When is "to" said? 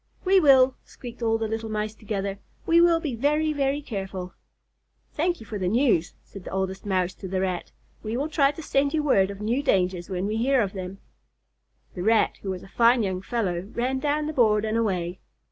7.13-7.27, 8.49-8.63